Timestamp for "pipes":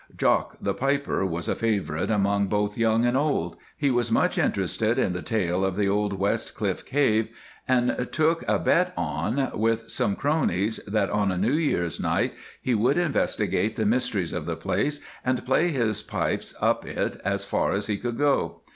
16.01-16.55